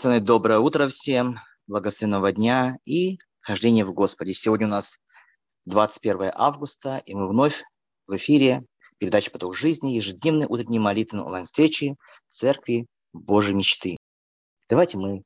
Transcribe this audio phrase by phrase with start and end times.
[0.00, 1.36] Драгоценное доброе утро всем,
[1.66, 4.32] благословенного дня и хождения в Господе.
[4.32, 4.96] Сегодня у нас
[5.66, 7.62] 21 августа, и мы вновь
[8.06, 8.64] в эфире
[8.96, 11.96] передачи «Поток жизни», ежедневной утренней молитвы онлайн-встречи
[12.30, 13.98] Церкви Божьей мечты.
[14.70, 15.22] Давайте мы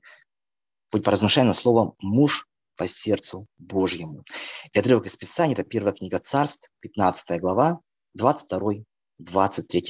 [0.91, 4.25] поразмышляем на слово «муж по сердцу Божьему».
[4.73, 7.79] И отрывок из Писания– это первая книга Царств, 15 глава,
[8.19, 8.83] 22-23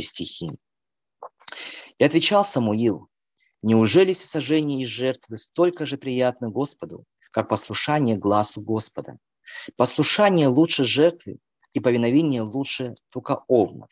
[0.02, 0.50] стихи.
[1.96, 3.08] И отвечал Самуил,
[3.66, 9.16] Неужели всесожжение и жертвы столько же приятны Господу, как послушание глазу Господа?
[9.76, 11.38] Послушание лучше жертвы,
[11.72, 13.88] и повиновение лучше только овнов.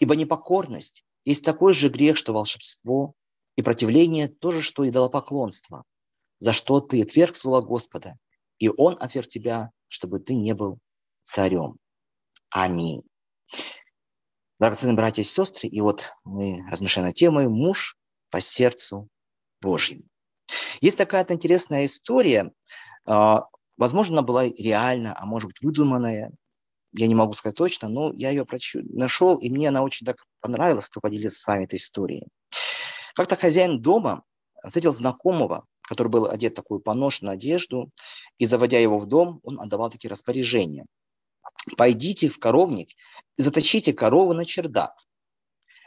[0.00, 3.14] Ибо непокорность есть такой же грех, что волшебство,
[3.54, 5.84] и противление то же, что идолопоклонство,
[6.40, 8.18] за что ты отверг слово Господа,
[8.58, 10.80] и Он отверг тебя, чтобы ты не был
[11.22, 11.76] царем.
[12.50, 13.02] Аминь.
[14.58, 17.96] Драгоценные братья и сестры, и вот мы размышляем на тему «Муж
[18.30, 19.08] по сердцу
[19.60, 20.04] Божьему.
[20.80, 22.52] Есть такая интересная история,
[23.06, 26.32] а, возможно, она была реальна, а может быть выдуманная,
[26.92, 30.86] я не могу сказать точно, но я ее нашел, и мне она очень так понравилась,
[30.86, 32.26] кто поделился с вами этой историей.
[33.14, 34.24] Как-то хозяин дома
[34.64, 37.90] встретил знакомого, который был одет в такую поношенную одежду,
[38.38, 40.86] и заводя его в дом, он отдавал такие распоряжения.
[41.76, 42.90] «Пойдите в коровник
[43.36, 44.94] и заточите корову на чердак,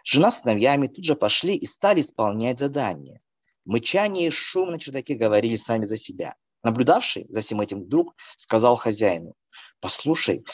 [0.04, 3.22] Жена с сыновьями тут же пошли и стали исполнять задание.
[3.66, 6.36] Мычание и шум на чердаке говорили сами за себя.
[6.62, 9.34] Наблюдавший за всем этим друг сказал хозяину,
[9.80, 10.46] послушай,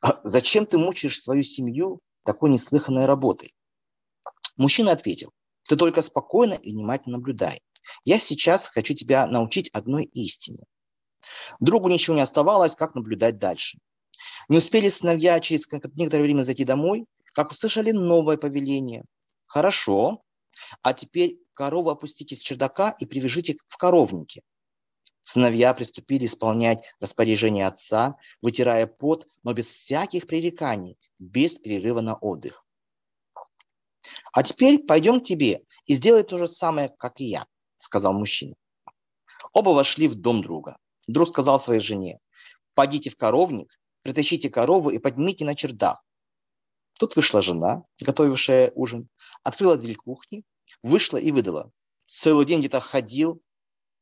[0.00, 3.54] а зачем ты мучаешь свою семью такой неслыханной работой?
[4.56, 5.32] Мужчина ответил,
[5.68, 7.60] ты только спокойно и внимательно наблюдай.
[8.04, 10.64] Я сейчас хочу тебя научить одной истине.
[11.60, 13.78] Другу ничего не оставалось, как наблюдать дальше.
[14.48, 17.06] Не успели сыновья через некоторое время зайти домой,
[17.36, 19.04] как услышали новое повеление.
[19.44, 20.22] Хорошо,
[20.80, 24.40] а теперь корову опустите с чердака и привяжите в коровнике.
[25.22, 32.64] Сыновья приступили исполнять распоряжение отца, вытирая пот, но без всяких пререканий, без перерыва на отдых.
[34.32, 38.54] А теперь пойдем к тебе и сделай то же самое, как и я, сказал мужчина.
[39.52, 40.78] Оба вошли в дом друга.
[41.06, 42.18] Друг сказал своей жене,
[42.72, 46.00] пойдите в коровник, притащите корову и поднимите на чердак.
[46.98, 49.08] Тут вышла жена, готовившая ужин,
[49.42, 50.44] открыла дверь кухни,
[50.82, 51.70] вышла и выдала.
[52.06, 53.42] Целый день где-то ходил.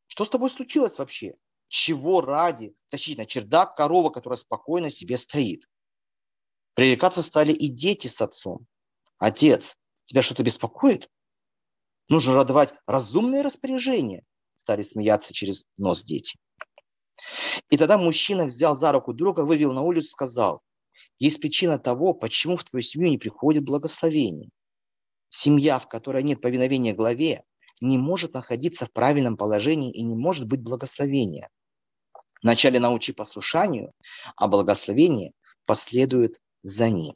[0.07, 1.35] Что с тобой случилось вообще?
[1.69, 5.65] Чего ради тащить на чердак корова, которая спокойно себе стоит?
[6.75, 8.67] Пререкаться стали и дети с отцом.
[9.19, 11.11] Отец, тебя что-то беспокоит?
[12.09, 14.25] Нужно радовать разумные распоряжения.
[14.55, 16.39] Стали смеяться через нос дети.
[17.71, 20.63] И тогда мужчина взял за руку друга, вывел на улицу, сказал,
[21.19, 24.51] есть причина того, почему в твою семью не приходит благословение.
[25.29, 27.45] Семья, в которой нет повиновения главе,
[27.81, 31.49] не может находиться в правильном положении и не может быть благословения.
[32.43, 33.93] Вначале научи послушанию,
[34.37, 35.33] а благословение
[35.67, 37.15] последует за ним.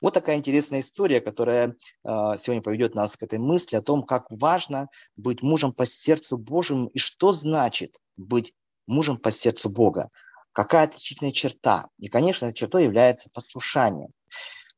[0.00, 1.74] Вот такая интересная история, которая э,
[2.04, 6.88] сегодня поведет нас к этой мысли о том, как важно быть мужем по сердцу Божьему
[6.88, 8.54] и что значит быть
[8.86, 10.10] мужем по сердцу Бога
[10.56, 11.90] какая отличительная черта.
[11.98, 14.08] И, конечно, чертой является послушание.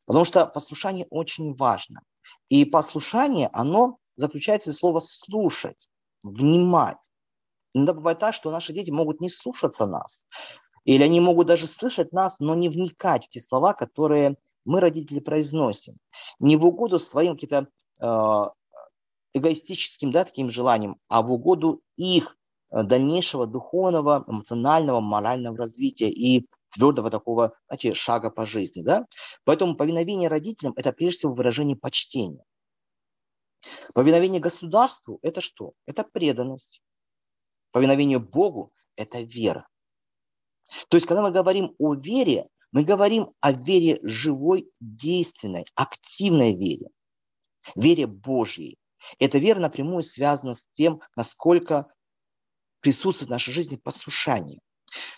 [0.07, 2.03] Потому что послушание очень важно.
[2.49, 5.89] И послушание, оно заключается в слово «слушать»,
[6.25, 7.09] «внимать».
[7.75, 10.25] Иногда бывает так, что наши дети могут не слушаться нас.
[10.85, 15.21] Или они могут даже слышать нас, но не вникать в те слова, которые мы, родители,
[15.21, 15.99] произносим.
[16.41, 17.69] Не в угоду своим каким-то
[18.01, 18.51] э,
[19.33, 22.37] эгоистическим да, таким желаниям, а в угоду их
[22.71, 29.07] дальнейшего духовного, эмоционального, морального развития и твердого такого, знаете, шага по жизни, да?
[29.45, 32.45] Поэтому повиновение родителям– это прежде всего выражение почтения.
[33.95, 35.73] Повиновение государству– это что?
[35.87, 36.83] Это преданность.
[37.73, 39.67] Повиновение Богу– это вера.
[40.89, 46.89] То есть, когда мы говорим о вере, мы говорим о вере живой, действенной, активной вере,
[47.75, 48.79] вере Божьей.
[49.19, 51.87] Эта вера напрямую связана с тем, насколько
[52.81, 54.61] присутствует в нашей жизни послушание.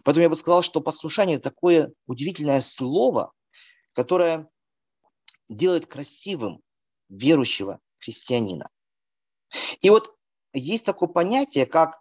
[0.05, 3.33] Поэтому я бы сказал, что послушание– это такое удивительное слово,
[3.93, 4.49] которое
[5.49, 6.61] делает красивым
[7.09, 8.69] верующего христианина.
[9.81, 10.15] И вот
[10.53, 12.01] есть такое понятие, как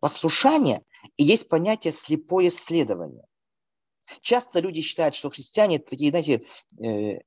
[0.00, 0.82] послушание,
[1.16, 3.24] и есть понятие слепое следование.
[4.20, 6.44] Часто люди считают, что христиане такие, знаете,
[6.82, 7.20] э,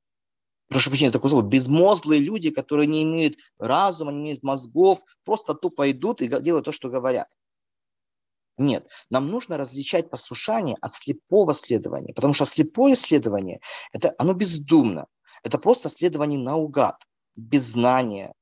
[0.69, 5.89] прошу прощения, такое слово, безмозглые люди, которые не имеют разума, не имеют мозгов, просто тупо
[5.91, 7.27] идут и делают то, что говорят.
[8.57, 13.61] Нет, нам нужно различать послушание от слепого следования, потому что слепое следование,
[13.93, 15.05] это, оно бездумно,
[15.43, 16.95] это просто следование наугад,
[17.35, 18.33] без знания,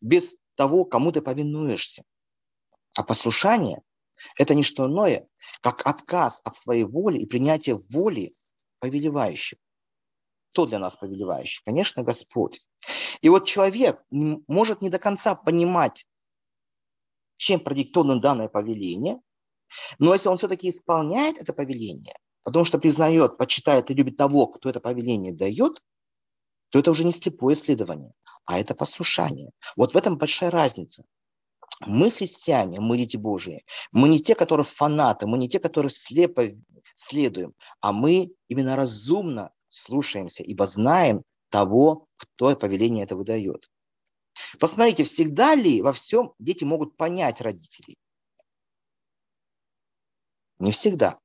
[0.00, 2.02] без того, кому ты повинуешься.
[2.96, 3.82] А послушание–
[4.38, 5.28] это не что иное,
[5.60, 8.34] как отказ от своей воли и принятие воли
[8.80, 9.60] повелевающего.
[10.52, 11.62] Кто для нас повелевающий?
[11.64, 12.60] Конечно, Господь.
[13.20, 16.06] И вот человек может не до конца понимать,
[17.36, 19.20] чем продиктовано данное повеление,
[19.98, 24.70] но если он все-таки исполняет это повеление, потому что признает, почитает и любит того, кто
[24.70, 25.84] это повеление дает,
[26.70, 28.12] то это уже не слепое исследование,
[28.44, 29.50] а это послушание.
[29.76, 31.04] Вот в этом большая разница.
[31.86, 33.64] Мы христиане, мы дети Божии.
[33.92, 36.44] Мы не те, которые фанаты, мы не те, которые слепо
[36.96, 43.70] следуем, а мы именно разумно слушаемся, ибо знаем того, кто повеление это выдает.
[44.58, 47.96] Посмотрите, всегда ли во всем дети могут понять родителей?
[50.58, 51.18] Не всегда.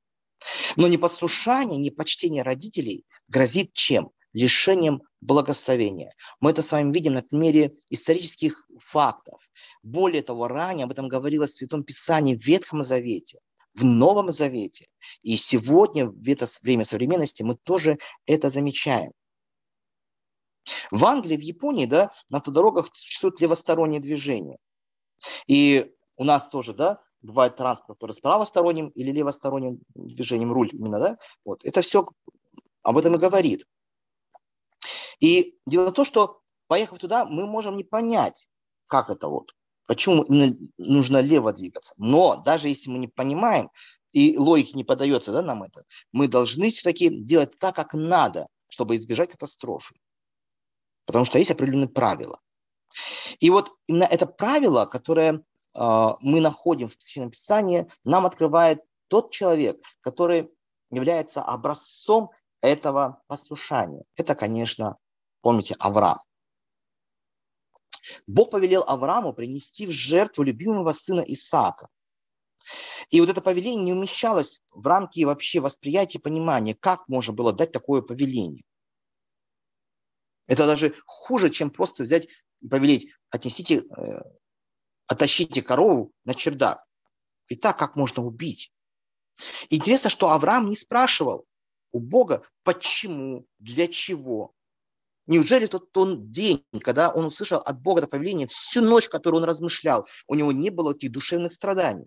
[0.76, 4.10] Но непослушание, непочтение родителей грозит чем?
[4.32, 6.12] Лишением благословения.
[6.40, 9.40] Мы это с вами видим на примере исторических фактов.
[9.84, 13.38] Более того, ранее об этом говорилось в Святом Писании в Ветхом Завете,
[13.74, 14.86] в Новом Завете.
[15.22, 19.12] И сегодня, в это время современности, мы тоже это замечаем.
[20.90, 24.58] В Англии, в Японии, да, на автодорогах существует левостороннее движение.
[25.46, 30.98] И у нас тоже, да, бывает транспорт, который с правосторонним или левосторонним движением, руль именно,
[30.98, 32.08] да, вот, это все
[32.82, 33.66] об этом и говорит.
[35.20, 38.46] И дело в том, что поехав туда, мы можем не понять,
[38.86, 39.54] как это вот,
[39.86, 40.24] почему
[40.78, 41.94] нужно лево двигаться.
[41.96, 43.70] Но даже если мы не понимаем,
[44.10, 48.96] и логики не подается да, нам это, мы должны все-таки делать так, как надо, чтобы
[48.96, 49.94] избежать катастрофы.
[51.04, 52.40] Потому что есть определенные правила.
[53.40, 55.40] И вот именно это правило, которое э,
[56.20, 60.48] мы находим в Священном Писании, нам открывает тот человек, который
[60.90, 64.04] является образцом этого послушания.
[64.16, 64.96] Это, конечно,
[65.42, 66.20] помните, Авраам.
[68.26, 71.88] Бог повелел Аврааму принести в жертву любимого сына Исаака.
[73.10, 77.52] И вот это повеление не умещалось в рамки вообще восприятия и понимания, как можно было
[77.52, 78.64] дать такое повеление.
[80.46, 82.28] Это даже хуже, чем просто взять
[82.60, 84.22] и повелеть, отнесите, э,
[85.06, 86.84] оттащите корову на чердак.
[87.48, 88.72] И так как можно убить?
[89.68, 91.46] Интересно, что Авраам не спрашивал
[91.92, 94.52] у Бога, почему, для чего.
[95.26, 100.06] Неужели тот, тот день, когда он услышал от Бога это всю ночь, которую он размышлял,
[100.26, 102.06] у него не было этих душевных страданий?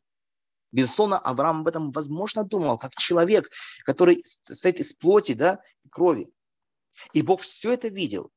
[0.71, 3.49] Безусловно, Авраам об этом, возможно, думал, как человек,
[3.85, 5.59] который стоит из плоти да,
[5.89, 6.31] крови.
[7.13, 8.31] И Бог все это видел.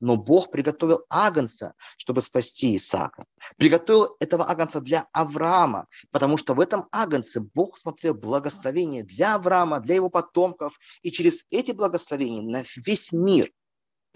[0.00, 3.24] Но Бог приготовил Агнца, чтобы спасти Исаака.
[3.56, 9.80] Приготовил этого Агнца для Авраама, потому что в этом Агнце Бог смотрел благословение для Авраама,
[9.80, 13.50] для его потомков, и через эти благословения на весь мир.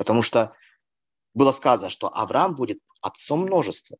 [0.00, 0.56] Потому что
[1.34, 3.98] было сказано, что Авраам будет отцом множества.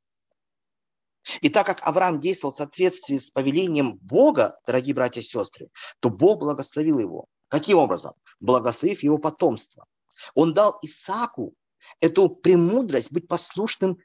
[1.42, 5.69] И так как Авраам действовал в соответствии с повелением Бога, дорогие братья и сестры,
[6.00, 7.26] то Бог благословил его.
[7.49, 8.14] Каким образом?
[8.40, 9.85] Благословив его потомство.
[10.33, 11.52] Он дал Исааку
[12.00, 13.99] эту премудрость быть послушным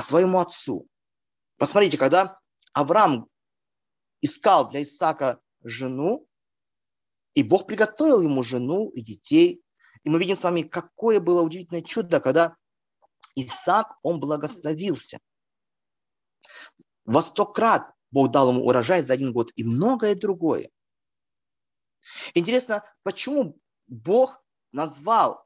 [0.00, 0.86] своему отцу.
[1.58, 2.38] Посмотрите, когда
[2.72, 3.28] Авраам
[4.22, 6.26] искал для Исаака жену,
[7.34, 9.60] и Бог приготовил ему жену и детей.
[10.06, 12.56] И мы видим с вами, какое было удивительное чудо, когда
[13.34, 15.18] Исаак, он благословился.
[17.04, 20.70] Во сто крат Бог дал ему урожай за один год и многое другое.
[22.34, 23.58] Интересно, почему
[23.88, 25.44] Бог назвал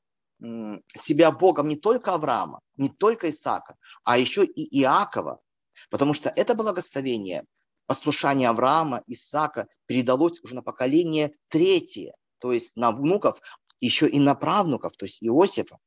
[0.95, 5.41] себя Богом не только Авраама, не только Исаака, а еще и Иакова,
[5.89, 7.47] потому что это благословение,
[7.87, 13.41] послушание Авраама, Исаака передалось уже на поколение третье, то есть на внуков,
[13.81, 15.79] еще и на правнуков, то есть Иосифа.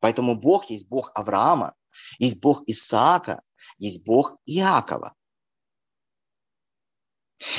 [0.00, 1.74] Поэтому Бог есть Бог Авраама,
[2.18, 3.42] есть Бог Исаака,
[3.78, 5.14] есть Бог Иакова.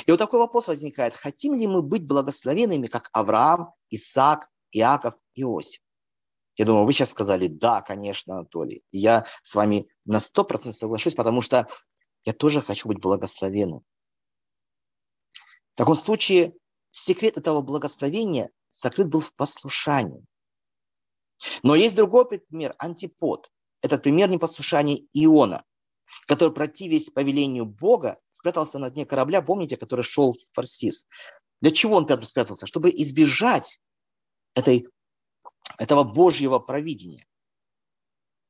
[0.05, 1.15] И вот такой вопрос возникает.
[1.15, 5.81] Хотим ли мы быть благословенными, как Авраам, Исаак, Иаков, Иосиф?
[6.57, 8.83] Я думаю, вы сейчас сказали, да, конечно, Анатолий.
[8.91, 11.67] И я с вами на 100% соглашусь, потому что
[12.23, 13.81] я тоже хочу быть благословенным.
[15.73, 16.53] В таком случае
[16.91, 20.25] секрет этого благословения сокрыт был в послушании.
[21.63, 23.51] Но есть другой пример, антипод.
[23.81, 25.63] Этот пример непослушания Иона,
[26.27, 31.07] который, противясь повелению Бога, спрятался на дне корабля, помните, который шел в Фарсис.
[31.61, 32.65] Для чего он спрятался?
[32.65, 33.79] Чтобы избежать
[34.55, 34.87] этой
[35.77, 37.25] этого Божьего провидения.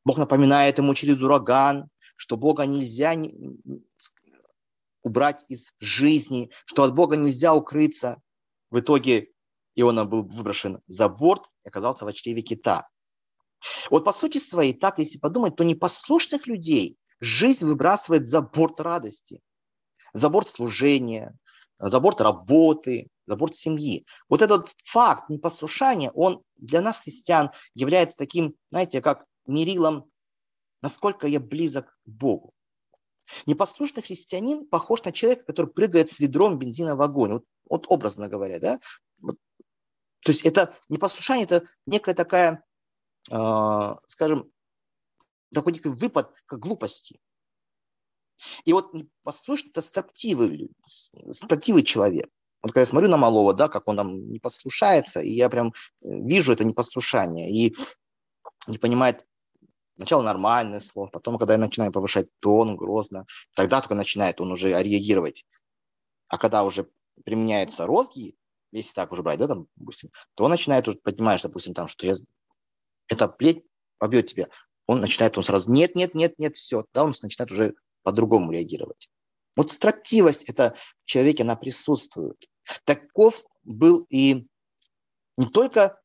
[0.05, 3.15] Бог напоминает ему через ураган, что Бога нельзя
[5.01, 8.21] убрать из жизни, что от Бога нельзя укрыться.
[8.69, 9.31] В итоге
[9.75, 12.87] Иона был выброшен за борт и оказался в чреве кита.
[13.89, 19.41] Вот по сути своей, так если подумать, то непослушных людей жизнь выбрасывает за борт радости,
[20.13, 21.37] за борт служения,
[21.79, 24.05] за борт работы, за борт семьи.
[24.29, 30.09] Вот этот факт непослушания, он для нас, христиан, является таким, знаете, как мерилом,
[30.81, 32.53] насколько я близок к Богу.
[33.45, 37.33] Непослушный христианин похож на человека, который прыгает с ведром бензина в огонь.
[37.33, 38.79] Вот, вот образно говоря, да?
[40.25, 42.63] То есть это непослушание, это некая такая,
[43.31, 44.51] э, скажем,
[45.53, 47.19] такой некий выпад к глупости.
[48.65, 52.27] И вот непослушный– это строптивый, строптивый человек.
[52.63, 55.67] Вот когда я смотрю на малого, да, как он там не послушается, и я прям
[55.67, 57.75] э, вижу это непослушание, и
[58.65, 59.27] не понимает
[59.97, 64.69] Сначала нормальное слово, потом, когда я начинаю повышать тон грозно, тогда только начинает он уже
[64.69, 65.45] реагировать.
[66.27, 66.89] А когда уже
[67.23, 68.35] применяются розги,
[68.71, 72.05] если так уже брать, да, там, допустим, то он начинает уже, понимаешь, допустим, там, что
[72.05, 72.15] я,
[73.07, 73.63] это плеть
[73.97, 74.47] побьет тебя.
[74.87, 76.85] Он начинает, он сразу, нет, нет, нет, нет, все.
[76.93, 79.09] Да, он начинает уже по-другому реагировать.
[79.55, 82.37] Вот строптивость это в человеке, она присутствует.
[82.83, 84.47] Таков был и
[85.37, 85.99] не только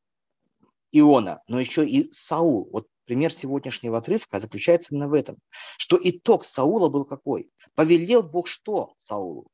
[0.91, 2.69] Иона, но еще и Саул.
[2.71, 5.37] Вот пример сегодняшнего отрывка заключается именно в этом,
[5.77, 7.49] что итог Саула был какой?
[7.75, 9.47] Повелел Бог что Саулу?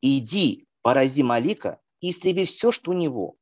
[0.00, 3.36] Иди, порази Малика и истреби все, что у него.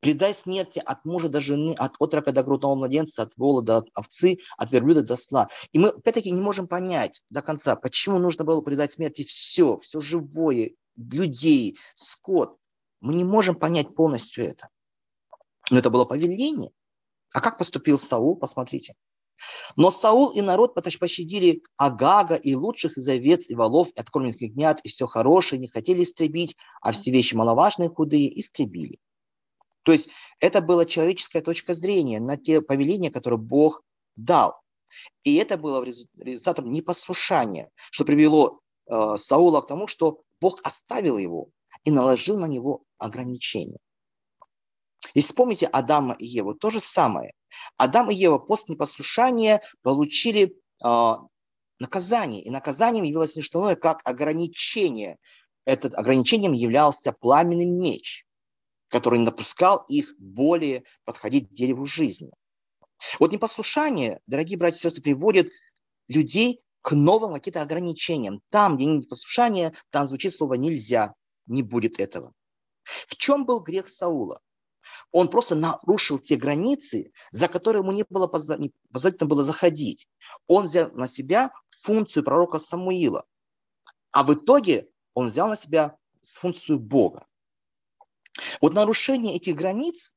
[0.00, 4.38] Предай смерти от мужа до жены, от отрока до грудного младенца, от вола до овцы,
[4.56, 5.48] от верблюда до сла.
[5.72, 10.00] И мы опять-таки не можем понять до конца, почему нужно было предать смерти все, все
[10.00, 12.56] живое, людей, скот.
[13.00, 14.68] Мы не можем понять полностью это.
[15.70, 16.70] Но это было повеление.
[17.32, 18.94] А как поступил Саул, посмотрите.
[19.76, 24.80] Но Саул и народ пощадили Агага и лучших из овец и волов, и откормленных ягнят,
[24.82, 28.98] и все хорошее, не хотели истребить, а все вещи маловажные, худые, истребили.
[29.82, 33.82] То есть это была человеческая точка зрения на те повеления, которые Бог
[34.16, 34.60] дал.
[35.24, 41.48] И это было результатом непослушания, что привело э, Саула к тому, что Бог оставил его
[41.84, 43.78] и наложил на него ограничения.
[45.14, 47.32] Если вспомните Адама и Еву, то же самое.
[47.76, 51.14] Адам и Ева после непослушания получили э,
[51.78, 52.42] наказание.
[52.42, 55.18] И наказанием явилось не что иное, как ограничение.
[55.64, 58.24] Этот ограничением являлся пламенный меч,
[58.88, 62.30] который не допускал их более подходить к дереву жизни.
[63.18, 65.50] Вот непослушание, дорогие братья и сестры, приводит
[66.08, 68.40] людей к новым каким-то ограничениям.
[68.50, 71.14] Там, где нет послушания, там звучит слово «нельзя»,
[71.46, 72.32] не будет этого.
[72.84, 74.40] В чем был грех Саула?
[75.12, 80.08] Он просто нарушил те границы, за которые ему не было позволительно было заходить.
[80.46, 83.26] Он взял на себя функцию пророка Самуила.
[84.10, 87.26] А в итоге он взял на себя функцию Бога.
[88.62, 90.12] Вот нарушение этих границ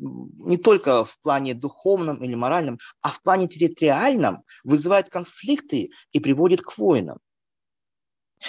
[0.00, 6.62] не только в плане духовном или моральном, а в плане территориальном вызывает конфликты и приводит
[6.62, 7.18] к войнам.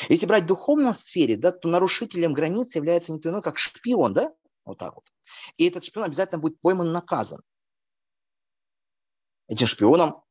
[0.10, 4.13] Если брать в духовном сфере, да, то нарушителем границ является не то иное, как шпион,
[4.13, 4.34] да,
[4.65, 5.06] вот так вот.
[5.58, 7.41] И этот шпион обязательно будет пойман, наказан.
[9.48, 10.24] Этим шпионом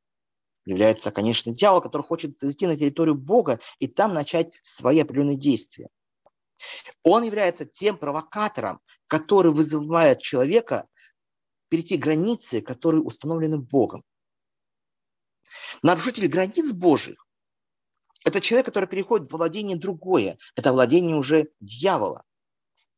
[0.65, 5.89] является, конечно, дьявол, который хочет зайти на территорию Бога и там начать свои определенные действия.
[7.03, 10.89] Он является тем провокатором, который вызывает человека
[11.69, 14.05] перейти границы, которые установлены Богом.
[15.83, 17.27] Нарушитель границ Божьих–
[18.25, 20.39] это человек, который переходит в владение другое.
[20.55, 22.25] Это владение уже дьявола.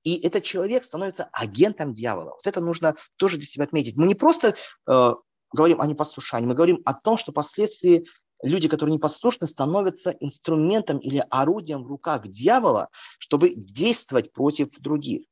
[0.04, 2.30] И этот человек становится агентом дьявола.
[2.30, 3.96] Вот это нужно тоже для себя отметить.
[3.96, 4.54] Мы не просто
[4.88, 5.14] э,
[5.52, 8.06] говорим о непослушании, мы говорим о том, что впоследствии
[8.42, 15.26] люди, которые непослушны, становятся инструментом или орудием в руках дьявола, чтобы действовать против других.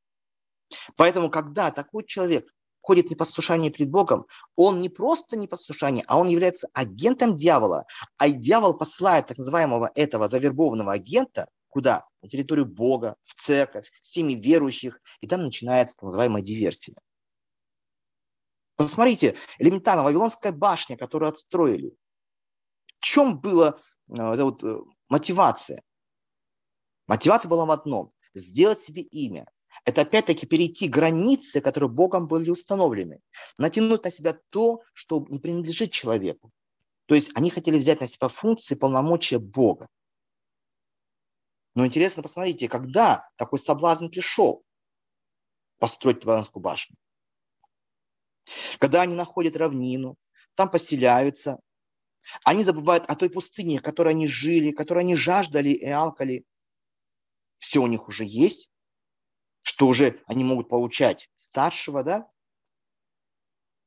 [0.96, 2.46] Поэтому, когда такой человек
[2.80, 7.86] ходит в непослушание перед Богом, он не просто непослушание, а он является агентом дьявола.
[8.16, 12.06] А дьявол посылает так называемого этого завербованного агента Куда?
[12.20, 15.00] На территорию Бога, в церковь, с семьи верующих.
[15.20, 16.96] И там начинается так называемая диверсия.
[18.76, 21.94] Посмотрите, элементарно, Вавилонская башня, которую отстроили.
[22.98, 25.82] В чем была э, вот, э, мотивация?
[27.06, 29.46] Мотивация была в одном– сделать себе имя.
[29.84, 33.20] Это опять-таки перейти границы, которые Богом были установлены.
[33.58, 36.50] Натянуть на себя то, что не принадлежит человеку.
[37.06, 39.88] То есть они хотели взять на себя функции полномочия Бога.
[41.74, 44.64] Но интересно, посмотрите, когда такой соблазн пришел
[45.78, 46.96] построить Вавилонскую башню.
[48.78, 50.16] Когда они находят равнину,
[50.54, 51.60] там поселяются,
[52.44, 56.44] они забывают о той пустыне, в которой они жили, которой они жаждали и алкали.
[57.58, 58.70] Все у них уже есть,
[59.62, 62.28] что уже они могут получать старшего, да?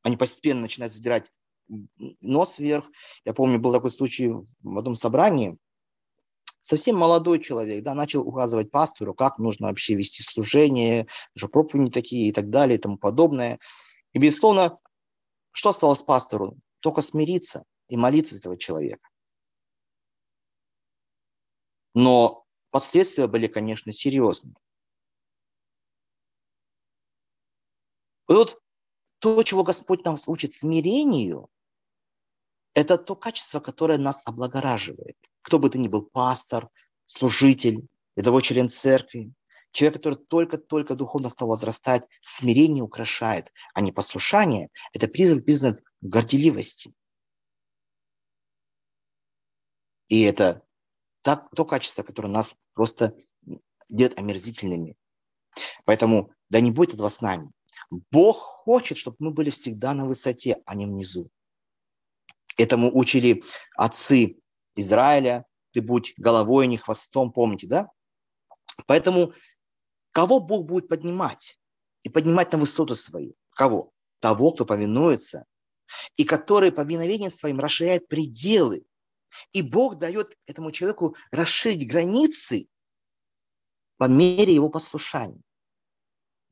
[0.03, 1.31] Они постепенно начинают задирать
[1.67, 2.89] нос вверх.
[3.25, 5.57] Я помню, был такой случай в одном собрании.
[6.63, 12.29] Совсем молодой человек, да, начал указывать пастору, как нужно вообще вести служение, что проповеди такие
[12.29, 13.59] и так далее и тому подобное.
[14.13, 14.77] И, безусловно,
[15.51, 16.57] что осталось пастору?
[16.79, 19.09] Только смириться и молиться этого человека.
[21.93, 24.55] Но последствия были, конечно, серьезные.
[28.29, 28.57] И вот
[29.19, 31.49] то, чего Господь нас учит смирению,
[32.73, 35.17] это то качество, которое нас облагораживает.
[35.41, 36.69] Кто бы ты ни был, пастор,
[37.05, 39.33] служитель, рядовой член церкви,
[39.71, 44.69] человек, который только-только духовно стал возрастать, смирение украшает, а не послушание.
[44.93, 46.93] Это признак, признак горделивости.
[50.07, 50.63] И это
[51.21, 53.15] так, то качество, которое нас просто
[53.89, 54.95] делает омерзительными.
[55.85, 57.51] Поэтому да не будет этого с нами.
[58.11, 61.29] Бог хочет, чтобы мы были всегда на высоте, а не внизу.
[62.57, 63.43] Этому учили
[63.75, 64.37] отцы
[64.75, 65.45] Израиля.
[65.71, 67.89] Ты будь головой, не хвостом, помните, да?
[68.85, 69.33] Поэтому
[70.11, 71.59] кого Бог будет поднимать?
[72.03, 73.33] И поднимать на высоту свою?
[73.51, 73.91] Кого?
[74.19, 75.45] Того, кто повинуется,
[76.15, 78.85] и который повиновением своим расширяет пределы.
[79.51, 82.67] И Бог дает этому человеку расширить границы
[83.97, 85.41] по мере его послушания.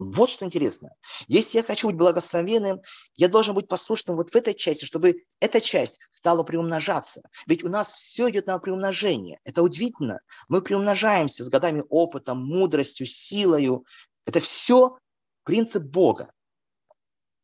[0.04, 0.96] Вот что интересно.
[1.28, 2.82] Если я хочу быть благословенным,
[3.18, 7.22] я должен быть послушным вот в этой части, чтобы эта часть стала приумножаться.
[7.46, 9.40] Ведь у нас все идет на приумножение.
[9.44, 10.22] Это удивительно.
[10.48, 13.86] Мы приумножаемся с годами опытом, мудростью, силою.
[14.26, 14.98] Это все
[15.44, 16.34] принцип Бога.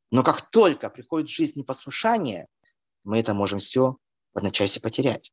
[0.10, 2.48] Но как только приходит в жизнь непослушание,
[3.04, 3.98] мы это можем все
[4.34, 5.32] в одночасье потерять.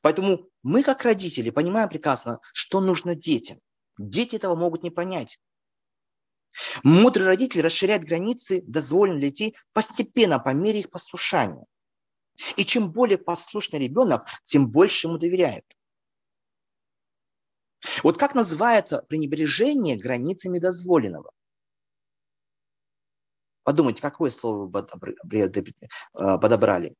[0.00, 3.60] Поэтому мы, как родители, понимаем прекрасно, что нужно детям.
[3.96, 5.38] Дети этого могут не понять.
[6.82, 11.64] Мудрый родитель расширяет границы дозволено для детей постепенно, по мере их послушания.
[12.56, 15.64] И чем более послушный ребенок, тем больше ему доверяют.
[18.02, 21.32] Вот как называется пренебрежение границами дозволенного?
[23.64, 26.94] Подумайте, какое слово вы э, подобрали?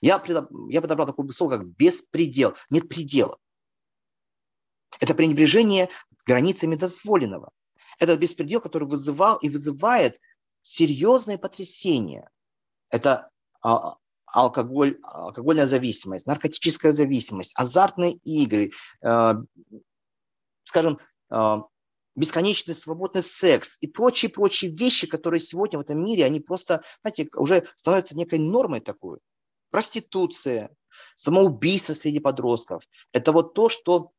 [0.00, 0.22] Я,
[0.68, 2.54] я подобрал такое слово, как беспредел.
[2.70, 3.38] Нет предела.
[5.00, 5.88] Это пренебрежение
[6.26, 7.50] границами дозволенного.
[7.98, 10.18] Это беспредел, который вызывал и вызывает
[10.62, 12.28] серьезное потрясение.
[12.90, 13.30] Это
[13.62, 13.96] а,
[14.32, 18.70] алкоголь, алкогольная зависимость, наркотическая зависимость, азартные игры,
[19.02, 19.34] э,
[20.64, 20.98] скажем,
[21.30, 21.56] э,
[22.14, 27.66] бесконечный свободный секс и прочие-прочие вещи, которые сегодня в этом мире, они просто, знаете, уже
[27.74, 29.18] становятся некой нормой такой.
[29.70, 30.70] Проституция,
[31.16, 32.82] самоубийство среди подростков.
[33.12, 34.12] Это вот то, что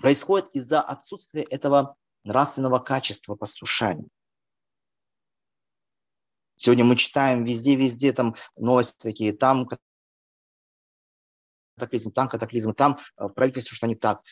[0.00, 1.96] происходит из-за отсутствия этого
[2.28, 4.06] нравственного качества послушания.
[6.56, 9.66] Сегодня мы читаем везде-везде там новости такие, там
[11.76, 14.22] катаклизм, там катаклизм, там э, в правительстве что не так.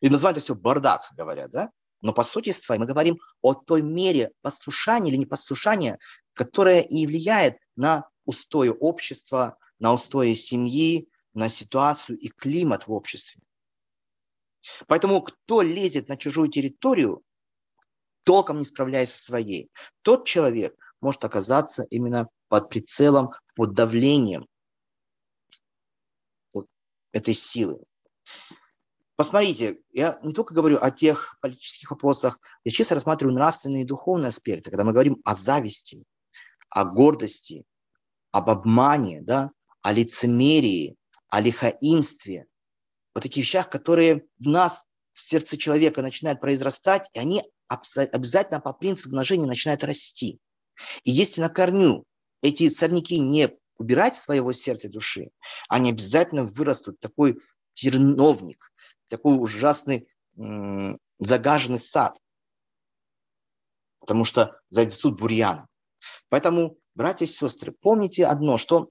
[0.00, 1.70] И называют это все бардак, говорят, да?
[2.02, 5.98] Но по сути своей мы говорим о той мере послушания или непослушания,
[6.34, 13.40] которая и влияет на устои общества, на устои семьи, на ситуацию и климат в обществе.
[14.86, 17.22] Поэтому кто лезет на чужую территорию,
[18.28, 19.70] толком не справляясь со своей,
[20.02, 24.46] тот человек может оказаться именно под прицелом, под давлением
[26.52, 26.66] вот
[27.12, 27.82] этой силы.
[29.16, 34.28] Посмотрите, я не только говорю о тех политических вопросах, я честно рассматриваю нравственные и духовные
[34.28, 36.04] аспекты, когда мы говорим о зависти,
[36.68, 37.64] о гордости,
[38.30, 40.96] об обмане, да, о лицемерии,
[41.30, 42.44] о лихаимстве,
[43.14, 44.84] вот таких вещах, которые в нас,
[45.18, 50.38] в сердце человека начинают произрастать, и они обязательно по принципу умножения начинают расти.
[51.02, 52.04] И если на корню
[52.40, 55.30] эти сорняки не убирать своего сердца души,
[55.68, 57.40] они обязательно вырастут такой
[57.74, 58.72] терновник,
[59.08, 60.08] такой ужасный
[61.18, 62.16] загаженный сад,
[63.98, 65.66] потому что зайдут бурьяном.
[66.28, 68.88] Поэтому, братья и сестры, помните одно, что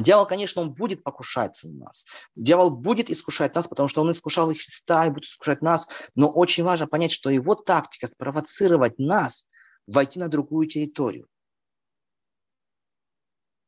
[0.00, 2.04] Дьявол, конечно, он будет покушаться на нас.
[2.36, 5.88] Дьявол будет искушать нас, потому что он искушал и Христа, и будет искушать нас.
[6.14, 9.46] Но очень важно понять, что его тактика– спровоцировать нас
[9.86, 11.26] войти на другую территорию.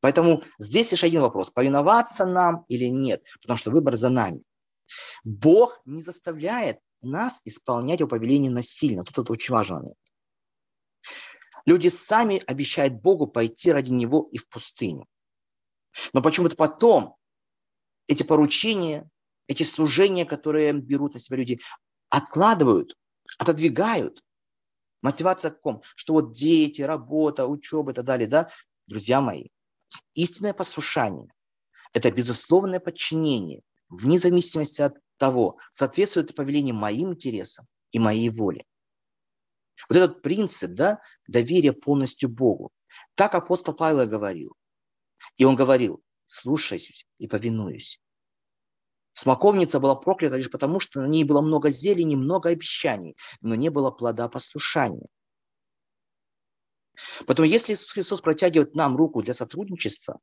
[0.01, 4.43] Поэтому здесь лишь один вопрос– повиноваться нам или нет, потому что выбор за нами.
[5.25, 9.03] Бог не заставляет нас исполнять его повеление насильно.
[9.03, 9.97] Вот это очень момент.
[11.67, 15.07] Люди сами обещают Богу пойти ради Него и в пустыню.
[16.13, 17.17] Но почему-то потом
[18.07, 19.09] эти поручения,
[19.47, 21.61] эти служения, которые берут на себя люди,
[22.09, 22.97] откладывают,
[23.39, 24.23] отодвигают.
[25.03, 25.83] Мотивация в каком?
[25.97, 28.51] Что вот дети, работа, учеба и так далее, да?
[28.87, 29.47] Друзья мои,
[30.15, 31.33] Истинное послушание–
[31.93, 38.65] это безусловное подчинение, вне зависимости от того, соответствует ли повеление моим интересам и моей воле.
[39.89, 42.71] Вот этот принцип, да, доверия полностью Богу.
[43.15, 44.55] Так апостол Павел говорил.
[45.37, 48.01] И он говорил, слушаюсь и повинуюсь.
[49.13, 53.69] Смоковница была проклята лишь потому, что на ней было много зелени, много обещаний, но не
[53.69, 55.07] было плода послушания.
[57.27, 60.21] Поэтому если Иисус Христос протягивает нам руку для сотрудничества,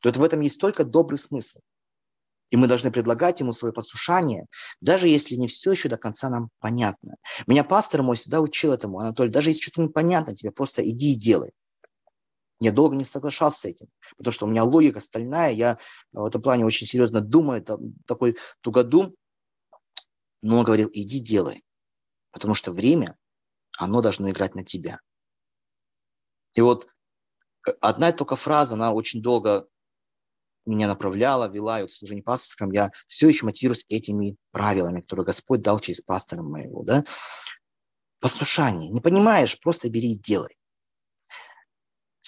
[0.00, 1.60] то это в этом есть только добрый смысл.
[2.50, 4.46] И мы должны предлагать ему свое послушание,
[4.80, 7.16] даже если не все еще до конца нам понятно.
[7.46, 11.16] Меня пастор мой всегда учил этому, Анатолий, даже если что-то непонятно тебе, просто иди и
[11.16, 11.50] делай.
[12.60, 15.78] Я долго не соглашался с этим, потому что у меня логика стальная, я
[16.12, 17.64] в этом плане очень серьезно думаю,
[18.06, 19.14] такой тугодум.
[20.42, 21.64] Но он говорил, иди делай,
[22.32, 23.16] потому что время,
[23.76, 25.00] оно должно играть на тебя.
[26.54, 26.88] И вот
[27.66, 29.68] э, одна только фраза, она очень долго
[30.66, 35.26] меня направляла, вела, и вот в служении пасторском я все еще мотивируюсь этими правилами, которые
[35.26, 36.82] Господь дал через пастора моего.
[36.82, 37.04] Да?
[38.20, 38.90] Послушание.
[38.90, 40.57] Не понимаешь, просто бери и делай.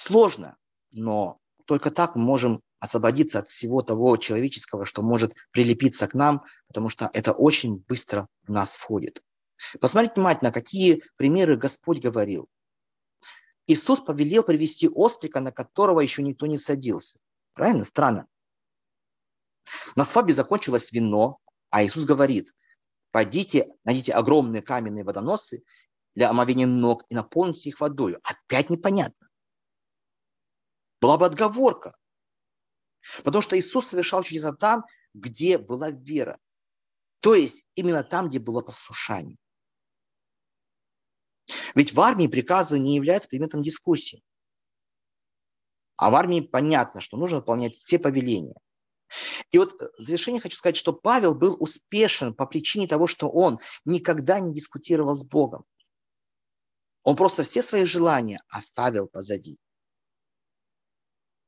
[0.03, 0.57] Сложно,
[0.93, 1.37] но
[1.67, 6.89] только так мы можем освободиться от всего того человеческого, что может прилепиться к нам, потому
[6.89, 9.23] что это очень быстро в нас входит.
[9.79, 12.49] Посмотрите внимательно, какие примеры Господь говорил.
[13.67, 17.19] Иисус повелел привести острика, на которого еще никто не садился.
[17.53, 17.85] Правильно?
[17.85, 18.27] Странно.
[19.97, 22.55] На свадьбе закончилось вино, а Иисус говорит,
[23.11, 25.63] пойдите, найдите огромные каменные водоносы
[26.15, 28.17] для омовения ног и наполните их водой.
[28.23, 29.27] Опять непонятно.
[31.01, 31.97] Была бы отговорка.
[33.25, 34.85] Потому что Иисус совершал чудеса там,
[35.15, 36.39] где была вера.
[37.21, 39.37] То есть именно там, где было послушание.
[41.75, 44.23] Ведь в армии приказы не являются предметом дискуссии.
[45.97, 48.55] А в армии понятно, что нужно выполнять все повеления.
[49.51, 53.59] И вот в завершение хочу сказать, что Павел был успешен по причине того, что он
[53.85, 55.65] никогда не дискутировал с Богом.
[57.03, 59.59] Он просто все свои желания оставил позади.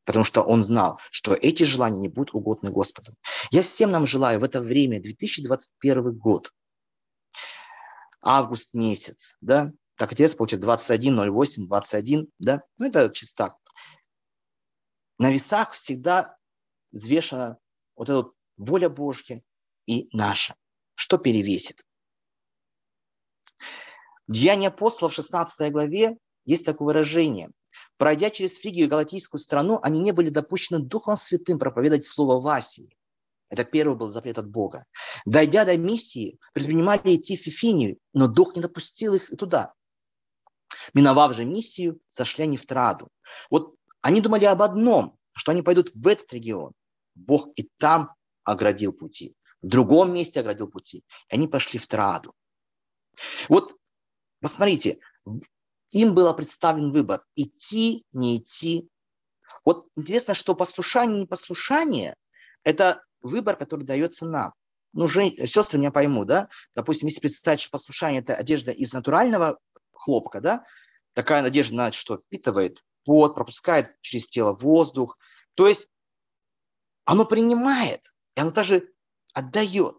[0.04, 3.14] Потому что он знал, что эти желания не будут угодны Господу.
[3.50, 6.52] Я всем нам желаю в это время, 2021 год,
[8.20, 13.56] август месяц, да, так отец получит 21, 08, 21, да, ну это чисто так.
[15.18, 16.36] На весах всегда
[16.90, 17.58] взвешена
[17.94, 19.42] вот эта вот воля Божья
[19.86, 20.56] и наша.
[20.94, 21.86] Что перевесит?
[24.26, 27.50] Деяния апостолов в 16 главе есть такое выражение.
[27.96, 32.46] Пройдя через Фригию и Галатийскую страну, они не были допущены Духом Святым проповедовать Слово в
[32.48, 32.96] Асии.
[33.48, 34.86] Это первый был запрет от Бога.
[35.26, 39.74] Дойдя до миссии, предпринимали идти в Фифинию, но Дух не допустил их туда.
[40.94, 43.08] Миновав же миссию, сошли они в Траду.
[43.50, 46.72] Вот они думали об одном, что они пойдут в этот регион.
[47.14, 49.34] Бог и там оградил пути.
[49.60, 51.04] В другом месте оградил пути.
[51.28, 52.34] И они пошли в Траду.
[53.48, 53.76] Вот,
[54.40, 54.98] посмотрите,
[55.92, 58.88] им был представлен выбор, идти, не идти.
[59.64, 62.16] Вот интересно, что послушание, непослушание–
[62.64, 64.54] это выбор, который дается нам.
[64.94, 65.32] Ну, жен...
[65.46, 66.48] сестры меня поймут, да?
[66.74, 69.58] Допустим, если представить, что послушание– это одежда из натурального
[69.92, 70.64] хлопка, да?
[71.12, 75.18] Такая одежда, на что впитывает пот, пропускает через тело воздух.
[75.54, 75.88] То есть
[77.04, 78.90] оно принимает, и оно даже
[79.34, 79.96] отдает,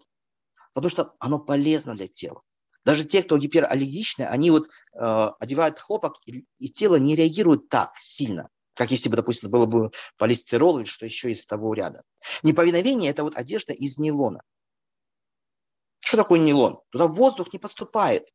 [0.74, 2.42] потому что оно полезно для тела.
[2.86, 7.96] Даже те, кто гипераллергичны, они вот э, одевают хлопок, и, и тело не реагирует так
[8.00, 12.04] сильно, как если бы, допустим, было бы полистирол или что еще из того ряда.
[12.44, 14.42] Неповиновение– это вот одежда из нейлона.
[16.02, 16.82] Что такое нейлон?
[16.90, 18.28] Туда воздух не поступает.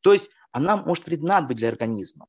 [0.00, 2.28] То есть она может вредна быть для организма.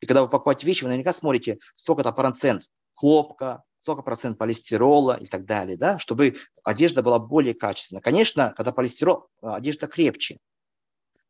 [0.00, 2.62] И когда вы покупаете вещи, вы наверняка смотрите, сколько-то процент
[2.94, 8.02] хлопка, сколько процент полистирола и так далее, да, чтобы одежда была более качественная.
[8.02, 10.40] Конечно, когда полистирол, одежда крепче,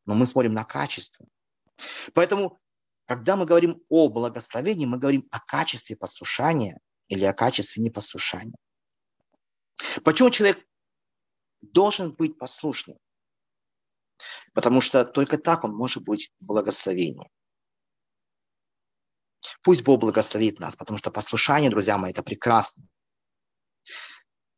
[0.07, 1.27] но мы смотрим на качество.
[2.14, 2.59] Поэтому,
[3.05, 8.57] когда мы говорим о благословении, мы говорим о качестве послушания или о качестве непослушания.
[10.03, 10.66] Почему человек
[11.61, 12.97] должен быть послушным?
[14.55, 17.29] Потому что только так он может быть благословением.
[19.67, 22.85] Пусть Бог благословит нас, потому что послушание, друзья мои, это прекрасно.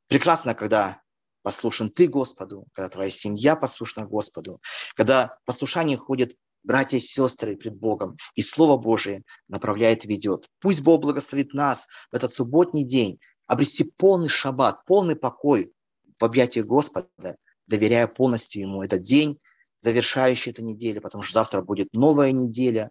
[0.07, 1.01] Прекрасно, когда
[1.43, 4.61] послушен ты Господу, когда твоя семья послушна Господу,
[4.97, 10.47] когда послушание ходит братья и сестры пред Богом, и Слово Божие направляет и ведет.
[10.61, 15.73] Пусть Бог благословит нас в этот субботний день обрести полный шаббат, полный покой
[16.21, 19.41] в объятиях Господа, доверяя полностью Ему этот день,
[19.81, 22.91] завершающий эту неделю, потому что завтра будет новая неделя,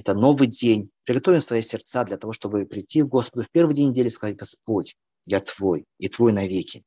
[0.00, 0.90] это новый день.
[1.04, 4.36] Приготовим свои сердца для того, чтобы прийти в Господу в первый день недели и сказать,
[4.36, 6.84] Господь, я Твой, и Твой навеки.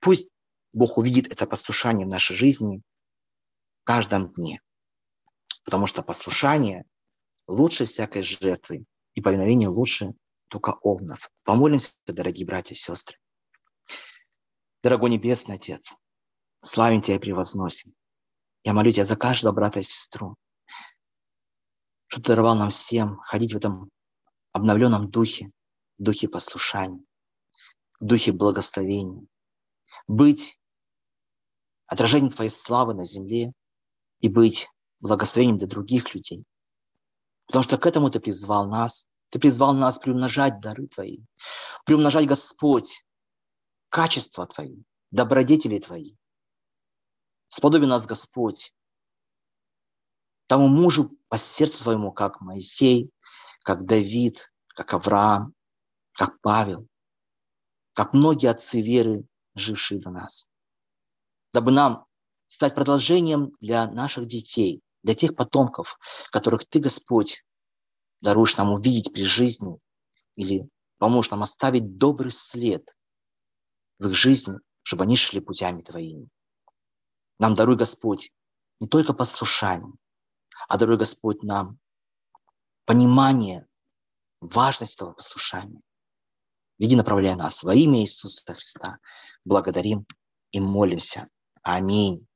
[0.00, 0.28] Пусть
[0.72, 2.82] Бог увидит это послушание в нашей жизни
[3.82, 4.60] в каждом дне.
[5.64, 6.84] Потому что послушание
[7.46, 8.84] лучше всякой жертвы,
[9.14, 10.12] и повиновение лучше
[10.48, 11.30] только овнов.
[11.44, 13.18] Помолимся, дорогие братья и сестры.
[14.82, 15.94] Дорогой Небесный Отец,
[16.62, 17.92] славим Тебя и превозносим.
[18.64, 20.36] Я молю Тебя за каждого брата и сестру,
[22.10, 23.88] чтобы Ты даровал нам всем ходить в этом
[24.52, 25.52] обновленном духе,
[25.96, 27.04] духе послушания,
[28.00, 29.24] духе благословения,
[30.08, 30.58] быть
[31.86, 33.52] отражением Твоей славы на земле
[34.18, 34.68] и быть
[34.98, 36.44] благословением для других людей.
[37.46, 39.06] Потому что к этому Ты призвал нас.
[39.28, 41.20] Ты призвал нас приумножать дары Твои,
[41.86, 43.04] приумножать, Господь,
[43.88, 46.16] качества Твои, добродетели Твои.
[47.46, 48.74] Сподоби нас, Господь,
[50.50, 53.12] тому мужу по сердцу Твоему, как Моисей,
[53.62, 55.54] как Давид, как Авраам,
[56.10, 56.88] как Павел,
[57.92, 60.48] как многие отцы веры, жившие до нас.
[61.52, 62.04] Дабы нам
[62.48, 66.00] стать продолжением для наших детей, для тех потомков,
[66.32, 67.44] которых Ты, Господь,
[68.20, 69.78] даруешь нам увидеть при жизни
[70.34, 72.92] или поможешь нам оставить добрый след
[74.00, 76.28] в их жизни, чтобы они шли путями Твоими.
[77.38, 78.32] Нам даруй, Господь,
[78.80, 79.92] не только послушание,
[80.68, 81.78] а даруй, Господь, нам
[82.84, 83.66] понимание
[84.40, 85.80] важности этого послушания.
[86.78, 88.98] Веди, направляя нас во имя Иисуса Христа.
[89.44, 90.06] Благодарим
[90.52, 91.28] и молимся.
[91.62, 92.26] Аминь.